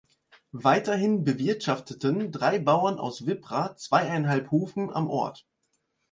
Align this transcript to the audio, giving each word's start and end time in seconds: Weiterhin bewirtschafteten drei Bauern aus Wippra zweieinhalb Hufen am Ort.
Weiterhin 0.55 1.23
bewirtschafteten 1.23 2.31
drei 2.31 2.57
Bauern 2.57 2.97
aus 2.97 3.27
Wippra 3.27 3.75
zweieinhalb 3.75 4.49
Hufen 4.49 4.91
am 4.91 5.07
Ort. 5.11 5.45